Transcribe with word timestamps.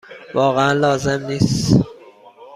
واقعا 0.33 0.73
لازم 0.73 1.25
نیست. 1.27 1.83